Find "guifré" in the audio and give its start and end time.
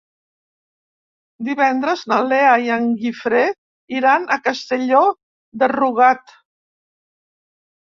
3.03-3.43